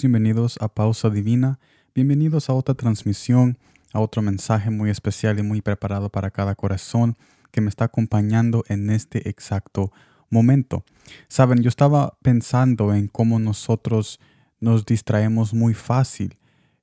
bienvenidos 0.00 0.56
a 0.62 0.68
Pausa 0.68 1.10
Divina, 1.10 1.58
bienvenidos 1.94 2.48
a 2.48 2.54
otra 2.54 2.74
transmisión, 2.74 3.58
a 3.92 4.00
otro 4.00 4.22
mensaje 4.22 4.70
muy 4.70 4.88
especial 4.88 5.38
y 5.38 5.42
muy 5.42 5.60
preparado 5.60 6.08
para 6.08 6.30
cada 6.30 6.54
corazón 6.54 7.18
que 7.50 7.60
me 7.60 7.68
está 7.68 7.84
acompañando 7.84 8.64
en 8.68 8.88
este 8.88 9.28
exacto 9.28 9.92
momento. 10.30 10.84
Saben, 11.28 11.62
yo 11.62 11.68
estaba 11.68 12.16
pensando 12.22 12.94
en 12.94 13.06
cómo 13.06 13.38
nosotros 13.38 14.18
nos 14.60 14.86
distraemos 14.86 15.52
muy 15.52 15.74
fácil. 15.74 16.38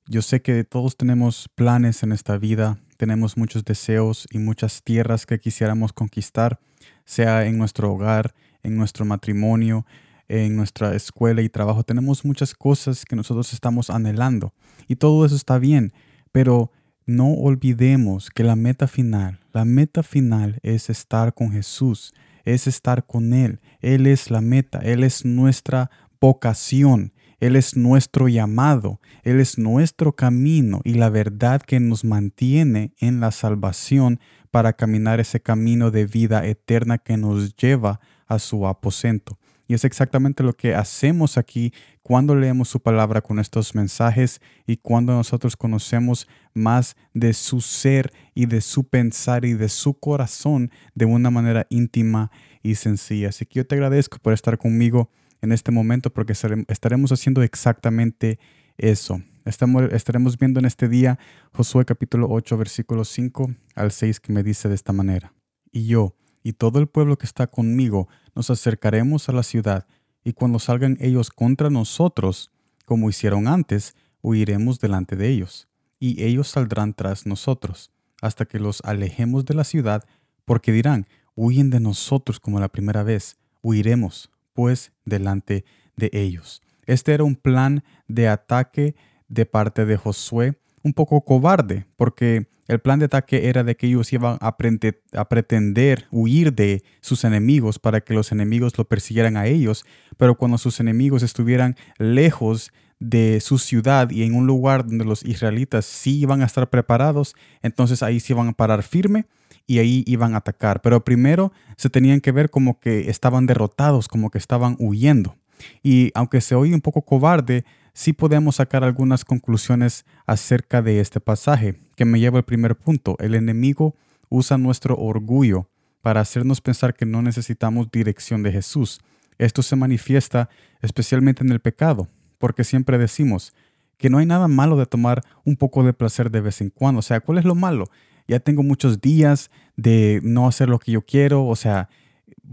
Yo 0.06 0.22
sé 0.22 0.40
que 0.40 0.62
todos 0.62 0.96
tenemos 0.96 1.48
planes 1.56 2.04
en 2.04 2.12
esta 2.12 2.38
vida, 2.38 2.78
tenemos 2.96 3.36
muchos 3.36 3.64
deseos 3.64 4.28
y 4.30 4.38
muchas 4.38 4.84
tierras 4.84 5.26
que 5.26 5.40
quisiéramos 5.40 5.92
conquistar, 5.92 6.60
sea 7.04 7.44
en 7.46 7.58
nuestro 7.58 7.92
hogar, 7.92 8.34
en 8.62 8.76
nuestro 8.76 9.04
matrimonio, 9.04 9.84
en 10.30 10.54
nuestra 10.54 10.94
escuela 10.94 11.42
y 11.42 11.48
trabajo. 11.48 11.82
Tenemos 11.82 12.24
muchas 12.24 12.54
cosas 12.54 13.04
que 13.04 13.16
nosotros 13.16 13.52
estamos 13.52 13.90
anhelando 13.90 14.54
y 14.86 14.96
todo 14.96 15.26
eso 15.26 15.34
está 15.34 15.58
bien, 15.58 15.92
pero 16.30 16.70
no 17.04 17.32
olvidemos 17.32 18.30
que 18.30 18.44
la 18.44 18.54
meta 18.54 18.86
final, 18.86 19.40
la 19.52 19.64
meta 19.64 20.04
final 20.04 20.60
es 20.62 20.88
estar 20.88 21.34
con 21.34 21.50
Jesús, 21.50 22.14
es 22.44 22.68
estar 22.68 23.04
con 23.04 23.32
Él. 23.32 23.60
Él 23.80 24.06
es 24.06 24.30
la 24.30 24.40
meta, 24.40 24.78
Él 24.78 25.02
es 25.02 25.24
nuestra 25.24 25.90
vocación, 26.20 27.12
Él 27.40 27.56
es 27.56 27.76
nuestro 27.76 28.28
llamado, 28.28 29.00
Él 29.24 29.40
es 29.40 29.58
nuestro 29.58 30.14
camino 30.14 30.80
y 30.84 30.94
la 30.94 31.10
verdad 31.10 31.60
que 31.60 31.80
nos 31.80 32.04
mantiene 32.04 32.94
en 32.98 33.18
la 33.18 33.32
salvación 33.32 34.20
para 34.52 34.74
caminar 34.74 35.18
ese 35.18 35.40
camino 35.40 35.90
de 35.90 36.06
vida 36.06 36.46
eterna 36.46 36.98
que 36.98 37.16
nos 37.16 37.56
lleva 37.56 37.98
a 38.28 38.38
su 38.38 38.68
aposento. 38.68 39.39
Y 39.70 39.74
es 39.74 39.84
exactamente 39.84 40.42
lo 40.42 40.52
que 40.52 40.74
hacemos 40.74 41.38
aquí 41.38 41.72
cuando 42.02 42.34
leemos 42.34 42.68
su 42.68 42.80
palabra 42.80 43.20
con 43.20 43.38
estos 43.38 43.76
mensajes 43.76 44.40
y 44.66 44.78
cuando 44.78 45.12
nosotros 45.12 45.56
conocemos 45.56 46.26
más 46.54 46.96
de 47.14 47.32
su 47.34 47.60
ser 47.60 48.12
y 48.34 48.46
de 48.46 48.62
su 48.62 48.88
pensar 48.88 49.44
y 49.44 49.52
de 49.52 49.68
su 49.68 49.94
corazón 49.94 50.72
de 50.96 51.04
una 51.04 51.30
manera 51.30 51.68
íntima 51.70 52.32
y 52.64 52.74
sencilla. 52.74 53.28
Así 53.28 53.46
que 53.46 53.60
yo 53.60 53.64
te 53.64 53.76
agradezco 53.76 54.18
por 54.18 54.32
estar 54.32 54.58
conmigo 54.58 55.08
en 55.40 55.52
este 55.52 55.70
momento 55.70 56.12
porque 56.12 56.32
estaremos 56.32 57.12
haciendo 57.12 57.40
exactamente 57.44 58.40
eso. 58.76 59.22
estaremos 59.44 60.36
viendo 60.36 60.58
en 60.58 60.66
este 60.66 60.88
día 60.88 61.16
Josué 61.52 61.84
capítulo 61.84 62.26
8 62.28 62.56
versículo 62.56 63.04
5 63.04 63.54
al 63.76 63.92
6 63.92 64.18
que 64.18 64.32
me 64.32 64.42
dice 64.42 64.68
de 64.68 64.74
esta 64.74 64.92
manera. 64.92 65.32
Y 65.70 65.86
yo, 65.86 66.16
y 66.42 66.54
todo 66.54 66.80
el 66.80 66.88
pueblo 66.88 67.18
que 67.18 67.26
está 67.26 67.46
conmigo 67.46 68.08
nos 68.34 68.50
acercaremos 68.50 69.28
a 69.28 69.32
la 69.32 69.42
ciudad, 69.42 69.86
y 70.24 70.32
cuando 70.32 70.58
salgan 70.58 70.96
ellos 71.00 71.30
contra 71.30 71.70
nosotros, 71.70 72.50
como 72.84 73.08
hicieron 73.08 73.48
antes, 73.48 73.94
huiremos 74.22 74.80
delante 74.80 75.16
de 75.16 75.28
ellos, 75.28 75.68
y 75.98 76.22
ellos 76.22 76.48
saldrán 76.48 76.94
tras 76.94 77.26
nosotros, 77.26 77.90
hasta 78.20 78.44
que 78.44 78.58
los 78.58 78.82
alejemos 78.84 79.44
de 79.44 79.54
la 79.54 79.64
ciudad, 79.64 80.04
porque 80.44 80.72
dirán, 80.72 81.06
huyen 81.34 81.70
de 81.70 81.80
nosotros 81.80 82.40
como 82.40 82.60
la 82.60 82.68
primera 82.68 83.02
vez, 83.02 83.38
huiremos, 83.62 84.30
pues, 84.52 84.92
delante 85.04 85.64
de 85.96 86.10
ellos. 86.12 86.62
Este 86.86 87.12
era 87.14 87.24
un 87.24 87.36
plan 87.36 87.84
de 88.08 88.28
ataque 88.28 88.94
de 89.28 89.46
parte 89.46 89.86
de 89.86 89.96
Josué, 89.96 90.58
un 90.82 90.92
poco 90.92 91.20
cobarde, 91.22 91.86
porque 91.96 92.46
el 92.68 92.78
plan 92.78 93.00
de 93.00 93.06
ataque 93.06 93.48
era 93.48 93.64
de 93.64 93.76
que 93.76 93.88
ellos 93.88 94.12
iban 94.12 94.38
a, 94.40 94.56
pretender 94.56 96.06
huir 96.12 96.54
de 96.54 96.84
sus 97.00 97.24
enemigos 97.24 97.78
para 97.78 98.00
que 98.00 98.14
los 98.14 98.30
enemigos 98.30 98.78
lo 98.78 98.84
persiguieran 98.84 99.36
a 99.36 99.46
ellos, 99.46 99.84
pero 100.16 100.36
cuando 100.36 100.56
sus 100.56 100.78
enemigos 100.78 101.22
estuvieran 101.22 101.76
lejos 101.98 102.72
de 103.00 103.40
su 103.40 103.58
ciudad 103.58 104.10
y 104.10 104.22
en 104.22 104.34
un 104.34 104.46
lugar 104.46 104.86
donde 104.86 105.04
los 105.04 105.24
israelitas 105.24 105.84
sí 105.84 106.20
iban 106.20 106.42
a 106.42 106.46
estar 106.46 106.70
preparados, 106.70 107.34
entonces 107.62 108.02
ahí 108.04 108.20
se 108.20 108.34
iban 108.34 108.48
a 108.48 108.52
parar 108.52 108.82
firme 108.84 109.26
y 109.66 109.78
ahí 109.78 110.04
iban 110.06 110.34
a 110.34 110.38
atacar. 110.38 110.80
Pero 110.80 111.02
primero 111.02 111.52
se 111.76 111.90
tenían 111.90 112.20
que 112.20 112.30
ver 112.30 112.50
como 112.50 112.78
que 112.78 113.10
estaban 113.10 113.46
derrotados, 113.46 114.06
como 114.06 114.30
que 114.30 114.38
estaban 114.38 114.76
huyendo. 114.78 115.36
Y 115.82 116.12
aunque 116.14 116.40
se 116.40 116.54
oye 116.54 116.74
un 116.74 116.80
poco 116.80 117.02
cobarde, 117.02 117.64
sí 117.92 118.12
podemos 118.12 118.56
sacar 118.56 118.84
algunas 118.84 119.24
conclusiones 119.24 120.04
acerca 120.26 120.82
de 120.82 121.00
este 121.00 121.20
pasaje, 121.20 121.80
que 121.96 122.04
me 122.04 122.20
lleva 122.20 122.38
al 122.38 122.44
primer 122.44 122.76
punto. 122.76 123.16
El 123.18 123.34
enemigo 123.34 123.94
usa 124.28 124.58
nuestro 124.58 124.96
orgullo 124.96 125.68
para 126.02 126.20
hacernos 126.20 126.60
pensar 126.60 126.94
que 126.94 127.06
no 127.06 127.22
necesitamos 127.22 127.90
dirección 127.90 128.42
de 128.42 128.52
Jesús. 128.52 129.00
Esto 129.38 129.62
se 129.62 129.76
manifiesta 129.76 130.48
especialmente 130.80 131.42
en 131.42 131.50
el 131.50 131.60
pecado, 131.60 132.08
porque 132.38 132.64
siempre 132.64 132.98
decimos 132.98 133.52
que 133.96 134.08
no 134.08 134.18
hay 134.18 134.26
nada 134.26 134.48
malo 134.48 134.76
de 134.76 134.86
tomar 134.86 135.22
un 135.44 135.56
poco 135.56 135.82
de 135.82 135.92
placer 135.92 136.30
de 136.30 136.40
vez 136.40 136.60
en 136.60 136.70
cuando. 136.70 137.00
O 137.00 137.02
sea, 137.02 137.20
¿cuál 137.20 137.38
es 137.38 137.44
lo 137.44 137.54
malo? 137.54 137.90
Ya 138.26 138.40
tengo 138.40 138.62
muchos 138.62 139.00
días 139.00 139.50
de 139.76 140.20
no 140.22 140.46
hacer 140.48 140.68
lo 140.68 140.78
que 140.78 140.92
yo 140.92 141.02
quiero, 141.02 141.46
o 141.46 141.56
sea, 141.56 141.88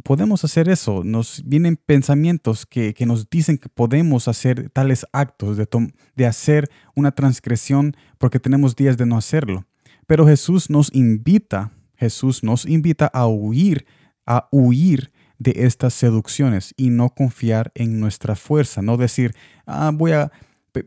podemos 0.03 0.43
hacer 0.43 0.69
eso. 0.69 1.03
Nos 1.03 1.43
vienen 1.45 1.77
pensamientos 1.77 2.65
que, 2.65 2.93
nos 3.05 3.29
dicen 3.29 3.57
que 3.57 3.69
podemos 3.69 4.27
hacer 4.27 4.69
tales 4.69 5.05
actos, 5.11 5.57
de, 5.57 5.67
de 6.15 6.25
hacer 6.25 6.69
una 6.95 7.11
transgresión 7.11 7.95
porque 8.17 8.39
tenemos 8.39 8.75
días 8.75 8.97
de 8.97 9.05
no 9.05 9.17
hacerlo. 9.17 9.65
Pero 10.05 10.25
Jesús 10.25 10.69
nos 10.69 10.93
invita, 10.93 11.71
Jesús 11.95 12.43
nos 12.43 12.65
invita 12.65 13.07
a 13.07 13.27
huir, 13.27 13.85
a 14.25 14.47
huir 14.51 15.11
de 15.39 15.53
estas 15.65 15.93
seducciones 15.93 16.73
y 16.77 16.89
no 16.89 17.09
confiar 17.09 17.71
en 17.75 17.99
nuestra 17.99 18.35
fuerza, 18.35 18.81
no 18.81 18.97
decir, 18.97 19.35
ah, 19.65 19.91
voy 19.93 20.13
a 20.13 20.31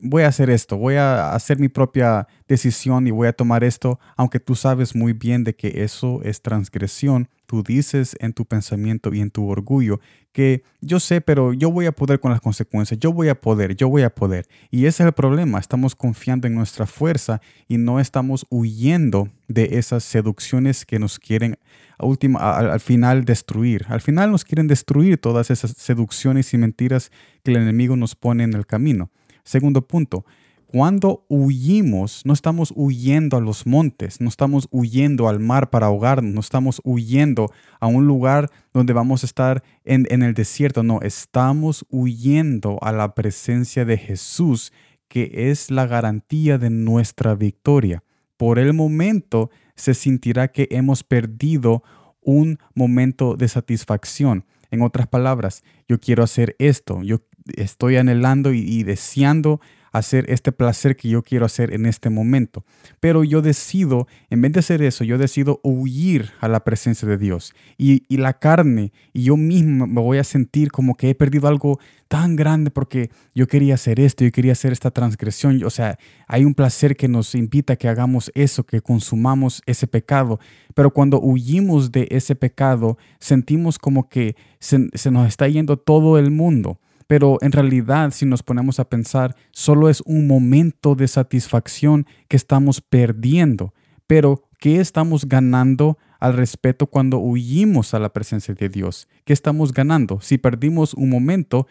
voy 0.01 0.23
a 0.23 0.29
hacer 0.29 0.51
esto, 0.51 0.77
voy 0.77 0.95
a 0.95 1.35
hacer 1.35 1.59
mi 1.59 1.69
propia 1.69 2.27
decisión 2.49 3.07
y 3.07 3.11
voy 3.11 3.29
a 3.29 3.33
tomar 3.33 3.65
esto, 3.65 3.99
aunque 4.17 4.41
tú 4.41 4.55
sabes 4.55 4.95
muy 4.95 5.13
bien 5.13 5.45
de 5.45 5.55
que 5.55 5.83
eso 5.85 6.21
es 6.25 6.43
transgresión. 6.43 7.29
Tú 7.47 7.65
dices 7.65 8.17
en 8.21 8.33
tu 8.33 8.45
pensamiento 8.45 9.13
y 9.13 9.21
en 9.21 9.31
tu 9.31 9.49
orgullo 9.49 9.99
que 10.33 10.63
yo 10.81 11.01
sé, 11.01 11.21
pero 11.21 11.53
yo 11.53 11.71
voy 11.71 11.87
a 11.87 11.93
poder 11.93 12.21
con 12.21 12.31
las 12.31 12.41
consecuencias, 12.41 13.01
yo 13.01 13.13
voy 13.13 13.29
a 13.29 13.41
poder, 13.41 13.75
yo 13.75 13.89
voy 13.89 14.03
a 14.03 14.15
poder. 14.15 14.47
Y 14.71 14.87
ese 14.87 15.03
es 15.03 15.09
el 15.09 15.13
problema, 15.13 15.59
estamos 15.59 15.95
confiando 15.95 16.47
en 16.47 16.55
nuestra 16.55 16.87
fuerza 16.87 17.41
y 17.67 17.79
no 17.79 17.99
estamos 17.99 18.47
huyendo 18.51 19.29
de 19.49 19.79
esas 19.79 20.05
seducciones 20.05 20.87
que 20.87 20.99
nos 20.99 21.19
quieren 21.19 21.59
al, 21.99 22.71
al 22.71 22.81
final 22.81 23.25
destruir. 23.25 23.85
Al 23.89 24.01
final 24.01 24.31
nos 24.31 24.45
quieren 24.45 24.69
destruir 24.69 25.19
todas 25.19 25.51
esas 25.51 25.73
seducciones 25.73 26.55
y 26.55 26.59
mentiras 26.59 27.11
que 27.43 27.51
el 27.51 27.57
enemigo 27.57 27.97
nos 27.97 28.15
pone 28.15 28.45
en 28.45 28.55
el 28.55 28.67
camino. 28.67 29.11
Segundo 29.51 29.83
punto, 29.83 30.25
cuando 30.67 31.27
huimos, 31.29 32.23
no 32.25 32.33
estamos 32.33 32.73
huyendo 32.77 33.37
a 33.37 33.41
los 33.41 33.67
montes, 33.67 34.21
no 34.21 34.29
estamos 34.29 34.69
huyendo 34.71 35.29
al 35.29 35.41
mar 35.41 35.71
para 35.71 35.87
ahogarnos, 35.87 36.33
no 36.33 36.39
estamos 36.39 36.81
huyendo 36.85 37.51
a 37.81 37.89
un 37.89 38.07
lugar 38.07 38.49
donde 38.73 38.93
vamos 38.93 39.25
a 39.25 39.27
estar 39.27 39.65
en, 39.83 40.07
en, 40.09 40.23
el 40.23 40.35
desierto, 40.35 40.85
no, 40.85 41.01
estamos 41.01 41.85
huyendo 41.91 42.79
a 42.81 42.93
la 42.93 43.17
presencia 43.17 43.85
de 43.85 43.99
Jesús, 43.99 44.73
que 45.09 45.33
es 45.51 45.73
la 45.73 45.89
garantía 45.89 46.57
de 46.57 46.71
nuestra 46.71 47.35
victoria. 47.35 48.05
Por 48.37 48.61
el 48.61 48.73
momento 48.73 49.51
se 49.75 49.95
sentirá 49.95 50.53
que 50.53 50.69
hemos 50.71 51.03
perdido 51.03 51.83
un 52.21 52.61
momento 52.77 53.35
de 53.35 53.49
satisfacción. 53.49 54.45
En 54.71 54.83
otras 54.83 55.09
palabras, 55.09 55.65
yo 55.89 55.99
quiero 55.99 56.23
hacer 56.23 56.55
esto, 56.61 57.03
yo 57.03 57.19
estoy 57.57 57.97
anhelando 57.97 58.53
y, 58.53 58.83
deseando 58.83 59.61
hacer 59.93 60.25
este 60.29 60.53
placer 60.53 60.95
que 60.97 61.09
yo 61.09 61.23
quiero 61.23 61.47
hacer 61.47 61.75
en 61.75 61.87
este 61.87 62.11
momento. 62.11 62.65
Pero 63.01 63.25
yo 63.25 63.43
decido, 63.43 64.07
en 64.29 64.41
vez 64.41 64.53
de 64.53 64.61
hacer 64.61 64.83
eso, 64.83 65.05
yo 65.05 65.19
decido 65.19 65.61
huir 65.63 66.31
a 66.41 66.49
la 66.49 66.63
presencia 66.63 67.09
de 67.09 67.19
Dios. 67.19 67.55
Y, 67.77 68.05
la 68.17 68.35
carne 68.35 68.93
y 69.13 69.25
yo 69.25 69.37
mismo 69.37 69.87
me 69.87 70.01
voy 70.01 70.19
a 70.19 70.25
sentir 70.25 70.71
como 70.71 70.95
que 70.95 71.11
he 71.11 71.15
perdido 71.15 71.49
algo 71.49 71.81
tan 72.07 72.37
grande 72.37 72.71
porque 72.71 73.11
yo 73.35 73.47
quería 73.47 73.75
hacer 73.75 73.99
esto, 73.99 74.25
yo 74.25 74.31
quería 74.31 74.53
hacer 74.53 74.73
esta 74.73 74.91
transgresión. 74.91 75.63
O 75.65 75.71
sea, 75.71 75.99
hay 76.29 76.45
un 76.45 76.55
placer 76.55 76.97
que 76.97 77.09
nos 77.09 77.35
invita 77.35 77.73
a 77.73 77.77
que 77.77 77.89
hagamos 77.89 78.31
eso, 78.35 78.65
que 78.65 78.83
consumamos 78.83 79.63
ese 79.67 79.87
pecado. 79.87 80.39
Pero 80.75 80.93
cuando 80.93 81.19
huimos 81.19 81.91
de 81.93 82.07
ese 82.11 82.35
pecado, 82.35 82.99
sentimos 83.19 83.79
como 83.79 84.09
que 84.09 84.37
se 84.61 85.11
nos 85.11 85.27
está 85.27 85.49
yendo 85.49 85.79
todo 85.79 86.19
el 86.19 86.31
mundo. 86.31 86.79
Pero 87.11 87.39
en 87.41 87.51
realidad, 87.51 88.13
si 88.13 88.25
nos 88.25 88.45
ponemos 88.45 88.79
a 88.79 88.89
pensar, 88.89 89.35
solo 89.51 89.89
es 89.89 90.01
un 90.03 90.29
momento 90.29 90.95
de 90.95 91.09
satisfacción 91.09 92.07
que 92.29 92.37
estamos 92.37 92.81
perdiendo. 92.81 93.75
Pero, 94.07 94.49
¿qué 94.61 94.79
estamos 94.79 95.29
ganando 95.29 95.99
al 96.21 96.35
respeto 96.35 96.87
cuando 96.87 97.19
huimos 97.19 97.95
a 97.95 97.99
la 97.99 98.13
presencia 98.13 98.55
de 98.55 98.69
Dios? 98.69 99.09
¿Qué 99.25 99.33
estamos 99.33 99.73
ganando? 99.73 100.21
Si 100.21 100.39
perdimos 100.39 100.95
un 100.95 101.11
momento, 101.11 101.67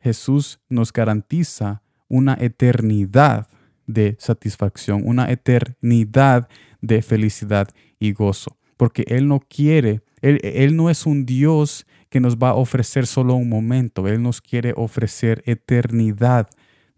Jesús 0.00 0.60
nos 0.68 0.92
garantiza 0.92 1.80
una 2.06 2.36
eternidad 2.38 3.48
de 3.86 4.18
satisfacción, 4.20 5.00
una 5.06 5.30
eternidad 5.30 6.46
de 6.82 7.00
felicidad 7.00 7.68
y 7.98 8.12
gozo. 8.12 8.58
Porque 8.76 9.06
Él 9.08 9.28
no 9.28 9.40
quiere, 9.40 10.02
Él, 10.20 10.40
él 10.42 10.76
no 10.76 10.90
es 10.90 11.06
un 11.06 11.24
Dios 11.24 11.86
que 12.14 12.20
nos 12.20 12.36
va 12.36 12.50
a 12.50 12.54
ofrecer 12.54 13.08
solo 13.08 13.34
un 13.34 13.48
momento, 13.48 14.06
Él 14.06 14.22
nos 14.22 14.40
quiere 14.40 14.72
ofrecer 14.76 15.42
eternidad 15.46 16.48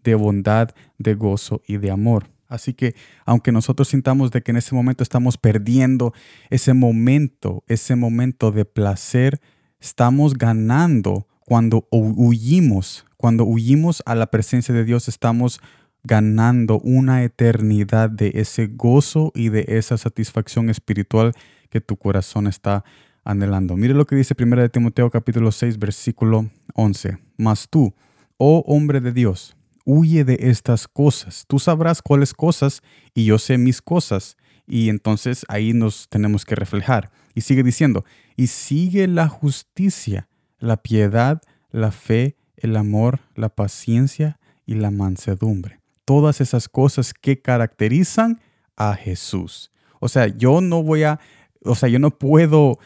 de 0.03 0.13
bondad, 0.13 0.75
de 0.99 1.15
gozo 1.15 1.63
y 1.65 1.77
de 1.77 1.89
amor. 1.89 2.29
Así 2.47 2.75
que 2.75 2.93
aunque 3.25 3.51
nosotros 3.51 3.87
sintamos 3.87 4.29
de 4.29 4.43
que 4.43 4.51
en 4.51 4.57
ese 4.57 4.75
momento 4.75 5.01
estamos 5.01 5.39
perdiendo 5.39 6.13
ese 6.51 6.75
momento, 6.75 7.63
ese 7.65 7.95
momento 7.95 8.51
de 8.51 8.65
placer, 8.65 9.41
estamos 9.79 10.35
ganando 10.35 11.27
cuando 11.39 11.87
huimos, 11.89 13.07
cuando 13.17 13.43
huimos 13.43 14.03
a 14.05 14.13
la 14.13 14.27
presencia 14.27 14.75
de 14.75 14.83
Dios, 14.83 15.07
estamos 15.07 15.61
ganando 16.03 16.77
una 16.77 17.23
eternidad 17.23 18.11
de 18.11 18.33
ese 18.35 18.67
gozo 18.67 19.31
y 19.33 19.49
de 19.49 19.65
esa 19.67 19.97
satisfacción 19.97 20.69
espiritual 20.69 21.33
que 21.71 21.81
tu 21.81 21.97
corazón 21.97 22.45
está 22.45 22.83
anhelando. 23.27 23.75
Mire 23.75 23.93
lo 23.93 24.05
que 24.05 24.15
dice 24.15 24.33
1 24.39 24.55
de 24.55 24.69
Timoteo 24.69 25.09
capítulo 25.09 25.51
6 25.51 25.77
versículo 25.77 26.49
11. 26.75 27.17
Mas 27.37 27.67
tú, 27.69 27.93
oh 28.37 28.63
hombre 28.65 29.01
de 29.01 29.11
Dios, 29.11 29.55
huye 29.85 30.23
de 30.23 30.37
estas 30.39 30.87
cosas. 30.87 31.43
Tú 31.47 31.59
sabrás 31.59 32.01
cuáles 32.01 32.33
cosas 32.33 32.81
y 33.13 33.25
yo 33.25 33.37
sé 33.37 33.57
mis 33.57 33.81
cosas. 33.81 34.37
Y 34.65 34.89
entonces 34.89 35.45
ahí 35.49 35.73
nos 35.73 36.07
tenemos 36.09 36.45
que 36.45 36.55
reflejar. 36.55 37.11
Y 37.35 37.41
sigue 37.41 37.63
diciendo, 37.63 38.05
y 38.37 38.47
sigue 38.47 39.07
la 39.07 39.27
justicia, 39.27 40.29
la 40.59 40.77
piedad, 40.77 41.41
la 41.69 41.91
fe, 41.91 42.37
el 42.55 42.75
amor, 42.77 43.19
la 43.35 43.49
paciencia 43.49 44.39
y 44.65 44.75
la 44.75 44.89
mansedumbre. 44.89 45.81
Todas 46.05 46.39
esas 46.39 46.69
cosas 46.69 47.13
que 47.13 47.41
caracterizan 47.41 48.39
a 48.77 48.95
Jesús. 48.95 49.71
O 49.99 50.07
sea, 50.07 50.27
yo 50.27 50.61
no 50.61 50.81
voy 50.81 51.03
a, 51.03 51.19
o 51.63 51.75
sea, 51.75 51.89
yo 51.89 51.99
no 51.99 52.11
puedo, 52.17 52.79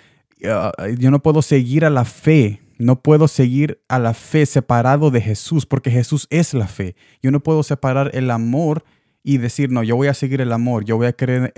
ah, 0.46 0.72
yo 0.98 1.12
no 1.12 1.22
puedo 1.22 1.42
seguir 1.42 1.86
a 1.86 1.90
la 1.90 2.06
fe 2.06 2.62
no 2.82 3.04
puedo 3.04 3.28
seguir 3.28 3.80
a 3.88 4.00
la 4.00 4.16
fe 4.16 4.48
separado 4.48 5.12
de 5.12 5.22
Jesús 5.22 5.68
porque 5.68 5.92
Jesús 5.92 6.26
es 6.32 6.56
la 6.56 6.68
fe. 6.68 6.96
Yo 7.22 7.30
no 7.30 7.42
puedo 7.42 7.62
separar 7.62 8.10
el 8.16 8.32
amor 8.32 8.84
y 9.24 9.38
decir, 9.38 9.70
no, 9.70 9.84
yo 9.84 9.96
voy 9.96 10.08
a 10.08 10.16
seguir 10.16 10.42
el 10.42 10.52
amor, 10.52 10.84
yo 10.84 10.98
voy 10.98 11.06
a 11.06 11.14
creer, 11.14 11.54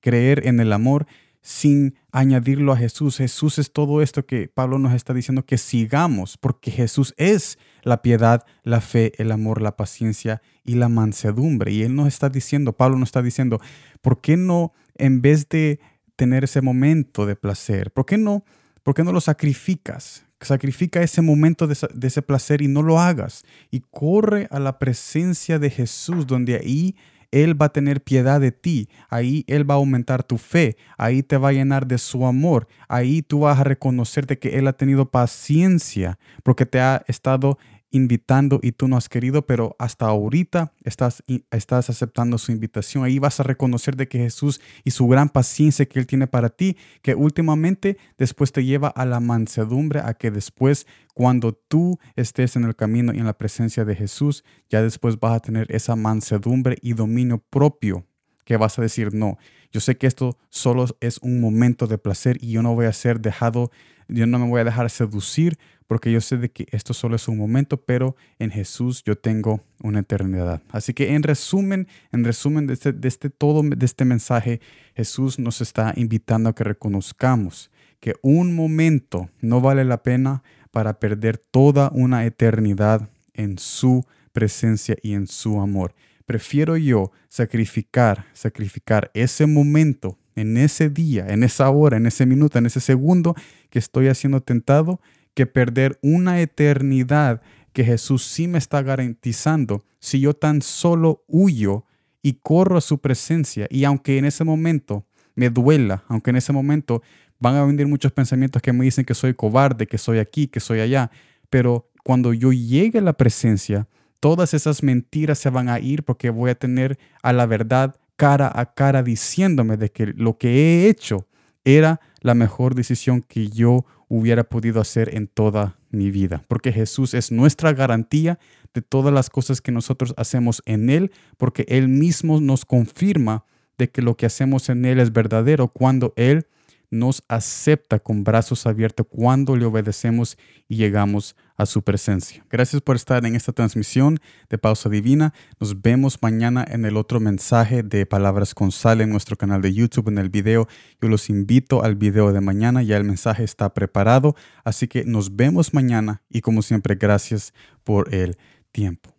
creer 0.00 0.44
en 0.44 0.58
el 0.58 0.72
amor 0.72 1.06
sin 1.40 1.94
añadirlo 2.10 2.72
a 2.72 2.76
Jesús. 2.76 3.18
Jesús 3.18 3.60
es 3.60 3.72
todo 3.72 4.02
esto 4.02 4.26
que 4.26 4.48
Pablo 4.48 4.80
nos 4.80 4.92
está 4.92 5.14
diciendo 5.14 5.46
que 5.46 5.56
sigamos, 5.56 6.36
porque 6.36 6.72
Jesús 6.72 7.14
es 7.16 7.60
la 7.84 8.02
piedad, 8.02 8.44
la 8.64 8.80
fe, 8.80 9.12
el 9.18 9.30
amor, 9.30 9.62
la 9.62 9.76
paciencia 9.76 10.42
y 10.64 10.74
la 10.74 10.88
mansedumbre. 10.88 11.70
Y 11.70 11.84
Él 11.84 11.94
nos 11.94 12.08
está 12.08 12.28
diciendo, 12.28 12.72
Pablo 12.72 12.98
nos 12.98 13.10
está 13.10 13.22
diciendo, 13.22 13.60
¿por 14.00 14.20
qué 14.20 14.36
no, 14.36 14.72
en 14.96 15.22
vez 15.22 15.48
de 15.48 15.78
tener 16.16 16.44
ese 16.44 16.62
momento 16.62 17.26
de 17.26 17.36
placer, 17.36 17.92
¿por 17.92 18.06
qué 18.06 18.18
no, 18.18 18.44
por 18.82 18.94
qué 18.94 19.04
no 19.04 19.12
lo 19.12 19.20
sacrificas? 19.20 20.24
Sacrifica 20.40 21.02
ese 21.02 21.22
momento 21.22 21.66
de, 21.66 21.76
ese 22.02 22.22
placer 22.22 22.60
y 22.60 22.68
no 22.68 22.82
lo 22.82 23.00
hagas. 23.00 23.44
Y 23.70 23.80
corre 23.80 24.48
a 24.50 24.60
la 24.60 24.78
presencia 24.78 25.58
de 25.58 25.70
Jesús, 25.70 26.26
donde 26.26 26.56
ahí 26.56 26.94
Él 27.30 27.60
va 27.60 27.66
a 27.66 27.72
tener 27.72 28.02
piedad 28.02 28.38
de 28.38 28.52
ti. 28.52 28.90
Ahí 29.08 29.44
Él 29.48 29.68
va 29.68 29.74
a 29.74 29.78
aumentar 29.78 30.22
tu 30.22 30.36
fe. 30.36 30.76
Ahí 30.98 31.22
te 31.22 31.38
va 31.38 31.48
a 31.48 31.52
llenar 31.52 31.86
de 31.86 31.96
su 31.96 32.26
amor. 32.26 32.68
Ahí 32.86 33.22
tú 33.22 33.40
vas 33.40 33.58
a 33.58 33.64
reconocer 33.64 34.26
de 34.26 34.38
que 34.38 34.58
Él 34.58 34.68
ha 34.68 34.74
tenido 34.74 35.10
paciencia 35.10 36.18
porque 36.42 36.66
te 36.66 36.80
ha 36.80 37.02
estado 37.08 37.58
invitando 37.96 38.60
y 38.62 38.72
tú 38.72 38.86
no 38.86 38.96
has 38.96 39.08
querido, 39.08 39.46
pero 39.46 39.74
hasta 39.78 40.06
ahorita 40.06 40.72
estás, 40.84 41.24
estás 41.50 41.90
aceptando 41.90 42.38
su 42.38 42.52
invitación. 42.52 43.04
Ahí 43.04 43.18
vas 43.18 43.40
a 43.40 43.42
reconocer 43.42 43.96
de 43.96 44.06
que 44.08 44.18
Jesús 44.18 44.60
y 44.84 44.92
su 44.92 45.08
gran 45.08 45.28
paciencia 45.28 45.86
que 45.86 45.98
Él 45.98 46.06
tiene 46.06 46.26
para 46.26 46.50
ti, 46.50 46.76
que 47.02 47.14
últimamente 47.14 47.98
después 48.18 48.52
te 48.52 48.64
lleva 48.64 48.88
a 48.88 49.04
la 49.04 49.20
mansedumbre, 49.20 50.00
a 50.00 50.14
que 50.14 50.30
después 50.30 50.86
cuando 51.14 51.52
tú 51.54 51.98
estés 52.14 52.56
en 52.56 52.64
el 52.64 52.76
camino 52.76 53.12
y 53.14 53.18
en 53.18 53.26
la 53.26 53.38
presencia 53.38 53.84
de 53.84 53.96
Jesús, 53.96 54.44
ya 54.68 54.82
después 54.82 55.18
vas 55.18 55.36
a 55.36 55.40
tener 55.40 55.66
esa 55.70 55.96
mansedumbre 55.96 56.76
y 56.82 56.92
dominio 56.92 57.38
propio 57.38 58.06
que 58.44 58.56
vas 58.56 58.78
a 58.78 58.82
decir, 58.82 59.12
no, 59.12 59.38
yo 59.72 59.80
sé 59.80 59.96
que 59.96 60.06
esto 60.06 60.38
solo 60.50 60.86
es 61.00 61.18
un 61.18 61.40
momento 61.40 61.86
de 61.86 61.98
placer 61.98 62.38
y 62.40 62.52
yo 62.52 62.62
no 62.62 62.74
voy 62.74 62.86
a 62.86 62.92
ser 62.92 63.20
dejado, 63.20 63.70
yo 64.08 64.26
no 64.26 64.38
me 64.38 64.48
voy 64.48 64.60
a 64.60 64.64
dejar 64.64 64.88
seducir 64.88 65.58
porque 65.86 66.10
yo 66.12 66.20
sé 66.20 66.36
de 66.36 66.50
que 66.50 66.66
esto 66.70 66.94
solo 66.94 67.16
es 67.16 67.28
un 67.28 67.38
momento, 67.38 67.76
pero 67.78 68.16
en 68.38 68.50
Jesús 68.50 69.02
yo 69.04 69.16
tengo 69.16 69.62
una 69.82 70.00
eternidad. 70.00 70.62
Así 70.70 70.94
que 70.94 71.14
en 71.14 71.22
resumen, 71.22 71.86
en 72.12 72.24
resumen 72.24 72.66
de 72.66 72.74
este, 72.74 72.92
de 72.92 73.08
este 73.08 73.30
todo 73.30 73.62
de 73.62 73.86
este 73.86 74.04
mensaje, 74.04 74.60
Jesús 74.94 75.38
nos 75.38 75.60
está 75.60 75.92
invitando 75.96 76.48
a 76.48 76.54
que 76.54 76.64
reconozcamos 76.64 77.70
que 78.00 78.14
un 78.22 78.54
momento 78.54 79.30
no 79.40 79.60
vale 79.60 79.84
la 79.84 80.02
pena 80.02 80.42
para 80.70 80.98
perder 80.98 81.38
toda 81.38 81.90
una 81.94 82.24
eternidad 82.26 83.08
en 83.34 83.58
su 83.58 84.04
presencia 84.32 84.96
y 85.02 85.14
en 85.14 85.26
su 85.26 85.60
amor. 85.60 85.94
Prefiero 86.26 86.76
yo 86.76 87.12
sacrificar, 87.28 88.26
sacrificar 88.32 89.10
ese 89.14 89.46
momento, 89.46 90.18
en 90.34 90.58
ese 90.58 90.90
día, 90.90 91.26
en 91.28 91.42
esa 91.42 91.70
hora, 91.70 91.96
en 91.96 92.06
ese 92.06 92.26
minuto, 92.26 92.58
en 92.58 92.66
ese 92.66 92.80
segundo 92.80 93.34
que 93.70 93.78
estoy 93.78 94.08
haciendo 94.08 94.42
tentado, 94.42 95.00
que 95.36 95.44
perder 95.44 95.98
una 96.00 96.40
eternidad 96.40 97.42
que 97.74 97.84
Jesús 97.84 98.24
sí 98.24 98.48
me 98.48 98.56
está 98.56 98.80
garantizando 98.82 99.84
si 100.00 100.18
yo 100.18 100.32
tan 100.32 100.62
solo 100.62 101.24
huyo 101.28 101.84
y 102.22 102.40
corro 102.42 102.78
a 102.78 102.80
su 102.80 103.02
presencia. 103.02 103.66
Y 103.68 103.84
aunque 103.84 104.16
en 104.16 104.24
ese 104.24 104.44
momento 104.44 105.04
me 105.34 105.50
duela, 105.50 106.04
aunque 106.08 106.30
en 106.30 106.36
ese 106.36 106.54
momento 106.54 107.02
van 107.38 107.54
a 107.54 107.66
venir 107.66 107.86
muchos 107.86 108.12
pensamientos 108.12 108.62
que 108.62 108.72
me 108.72 108.86
dicen 108.86 109.04
que 109.04 109.12
soy 109.12 109.34
cobarde, 109.34 109.86
que 109.86 109.98
soy 109.98 110.20
aquí, 110.20 110.46
que 110.46 110.58
soy 110.58 110.80
allá, 110.80 111.10
pero 111.50 111.90
cuando 112.02 112.32
yo 112.32 112.50
llegue 112.50 113.00
a 113.00 113.02
la 113.02 113.12
presencia, 113.12 113.88
todas 114.20 114.54
esas 114.54 114.82
mentiras 114.82 115.38
se 115.38 115.50
van 115.50 115.68
a 115.68 115.80
ir 115.80 116.02
porque 116.02 116.30
voy 116.30 116.50
a 116.50 116.54
tener 116.54 116.98
a 117.22 117.34
la 117.34 117.44
verdad 117.44 117.96
cara 118.16 118.50
a 118.54 118.72
cara 118.72 119.02
diciéndome 119.02 119.76
de 119.76 119.90
que 119.90 120.06
lo 120.06 120.38
que 120.38 120.48
he 120.48 120.88
hecho 120.88 121.26
era 121.66 122.00
la 122.22 122.32
mejor 122.32 122.74
decisión 122.74 123.20
que 123.20 123.48
yo 123.48 123.84
hubiera 124.08 124.44
podido 124.44 124.80
hacer 124.80 125.14
en 125.14 125.26
toda 125.26 125.76
mi 125.90 126.10
vida, 126.10 126.44
porque 126.48 126.72
Jesús 126.72 127.14
es 127.14 127.32
nuestra 127.32 127.72
garantía 127.72 128.38
de 128.74 128.82
todas 128.82 129.12
las 129.12 129.30
cosas 129.30 129.60
que 129.60 129.72
nosotros 129.72 130.14
hacemos 130.16 130.62
en 130.66 130.90
Él, 130.90 131.10
porque 131.36 131.64
Él 131.68 131.88
mismo 131.88 132.40
nos 132.40 132.64
confirma 132.64 133.44
de 133.78 133.90
que 133.90 134.02
lo 134.02 134.16
que 134.16 134.26
hacemos 134.26 134.68
en 134.68 134.84
Él 134.84 135.00
es 135.00 135.12
verdadero 135.12 135.68
cuando 135.68 136.12
Él 136.16 136.46
nos 136.90 137.22
acepta 137.28 137.98
con 137.98 138.24
brazos 138.24 138.66
abiertos 138.66 139.06
cuando 139.08 139.56
le 139.56 139.64
obedecemos 139.64 140.36
y 140.68 140.76
llegamos 140.76 141.36
a 141.56 141.66
su 141.66 141.82
presencia. 141.82 142.44
Gracias 142.50 142.82
por 142.82 142.96
estar 142.96 143.24
en 143.24 143.34
esta 143.34 143.52
transmisión 143.52 144.18
de 144.50 144.58
Pausa 144.58 144.88
Divina. 144.88 145.32
Nos 145.58 145.80
vemos 145.80 146.18
mañana 146.20 146.64
en 146.68 146.84
el 146.84 146.96
otro 146.96 147.18
mensaje 147.18 147.82
de 147.82 148.06
Palabras 148.06 148.54
con 148.54 148.72
Sal 148.72 149.00
en 149.00 149.10
nuestro 149.10 149.36
canal 149.36 149.62
de 149.62 149.72
YouTube, 149.72 150.08
en 150.08 150.18
el 150.18 150.28
video. 150.28 150.68
Yo 151.00 151.08
los 151.08 151.30
invito 151.30 151.82
al 151.82 151.96
video 151.96 152.32
de 152.32 152.40
mañana, 152.40 152.82
ya 152.82 152.96
el 152.96 153.04
mensaje 153.04 153.44
está 153.44 153.72
preparado, 153.72 154.36
así 154.64 154.88
que 154.88 155.04
nos 155.04 155.36
vemos 155.36 155.72
mañana 155.72 156.22
y 156.28 156.40
como 156.42 156.62
siempre, 156.62 156.94
gracias 156.96 157.54
por 157.84 158.14
el 158.14 158.36
tiempo. 158.72 159.15